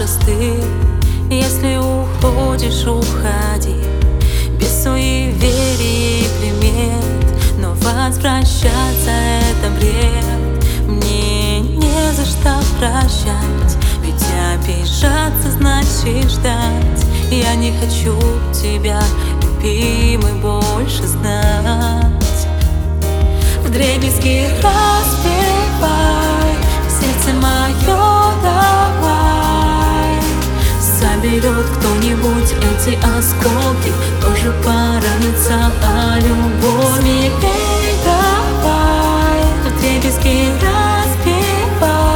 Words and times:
просты. 0.00 0.54
Если 1.30 1.76
уходишь, 1.76 2.86
уходи. 2.86 3.76
Без 4.58 4.82
суеверий 4.82 6.20
и 6.20 6.28
примет. 6.40 7.58
Но 7.58 7.74
возвращаться 7.74 9.10
это 9.10 9.70
бред. 9.76 10.64
Мне 10.86 11.60
не 11.60 12.12
за 12.14 12.24
что 12.24 12.62
прощать. 12.78 13.76
Ведь 14.02 14.24
обижаться 14.54 15.50
значит 15.50 16.30
ждать. 16.30 17.04
Я 17.30 17.54
не 17.54 17.72
хочу 17.72 18.16
тебя, 18.54 19.02
любимый, 19.42 20.32
больше 20.40 21.06
знать. 21.06 22.46
В 23.62 23.70
дребезги 23.70 24.48
разбивай 24.62 25.19
заберет 31.60 31.76
кто-нибудь 31.76 32.52
эти 32.52 32.96
осколки 33.18 33.92
Тоже 34.20 34.52
поранится, 34.64 35.72
а 35.82 36.18
любовь 36.18 37.00
Смелей 37.00 37.32
давай, 38.04 39.42
дребезги 39.80 40.48
разбивай 41.80 42.08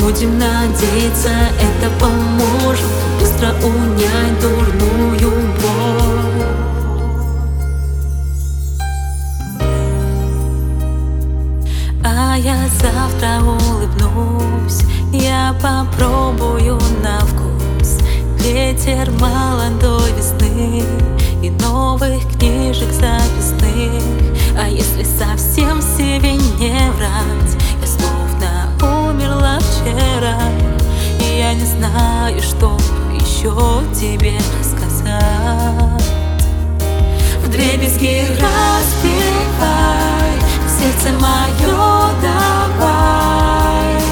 Будем 0.00 0.38
надеяться, 0.38 1.30
это 1.60 1.90
поможет. 2.00 2.84
Быстро 3.20 3.48
унять 3.64 4.40
дурную 4.40 5.32
боль. 5.60 6.44
А 12.04 12.36
я 12.36 12.56
завтра 12.80 13.40
улыбнусь 13.42 14.82
Я 15.12 15.54
попробую 15.60 16.78
на 17.02 17.18
ветер 18.52 19.10
молодой 19.20 20.10
весны 20.12 20.82
И 21.42 21.50
новых 21.50 22.22
книжек 22.38 22.90
записных. 22.92 24.02
А 24.58 24.68
если 24.68 25.04
совсем 25.04 25.80
себе 25.82 26.34
не 26.34 26.90
врать 26.92 27.56
Я 27.80 27.86
словно 27.86 29.10
умерла 29.10 29.58
вчера. 29.60 30.38
И 31.20 31.38
я 31.38 31.54
не 31.54 31.64
знаю, 31.64 32.40
что 32.42 32.76
еще 33.14 33.54
тебе 33.94 34.38
рассказать 34.58 36.02
В 37.44 37.50
дребезги 37.50 38.24
разбивай 38.40 39.28
Сердце 40.66 41.12
мое 41.20 42.10
давай. 42.22 44.02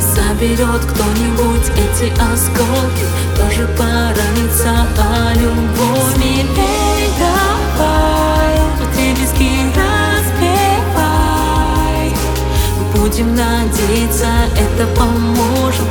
Заберет 0.00 0.84
кто-нибудь 0.84 1.70
эти 1.76 2.10
осколки 2.20 3.33
Тоже 3.54 3.68
поранится, 3.78 4.72
а 4.98 5.32
любовь 5.34 6.14
Смелей 6.14 7.08
давай 7.20 8.58
Дребезги 8.96 9.50
разбивай 9.76 11.24
Будем 12.96 13.36
надеяться, 13.36 14.26
это 14.56 14.86
поможет 14.98 15.86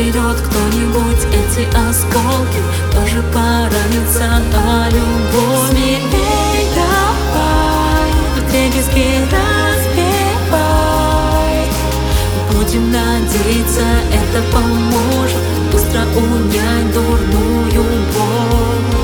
заберет 0.00 0.40
кто-нибудь 0.40 1.26
эти 1.28 1.68
осколки 1.76 2.60
Тоже 2.94 3.22
поранится, 3.32 4.42
а 4.54 4.88
любовь 4.88 5.70
Смелей 5.70 6.66
давай, 6.74 8.10
дребезги 8.50 9.08
разбивай. 9.30 10.38
Будем 12.52 12.84
надеяться, 12.90 13.86
это 14.10 14.42
поможет. 14.52 15.42
Быстро 15.72 16.02
унять 16.16 16.92
дурную 16.92 17.84
боль 18.14 18.99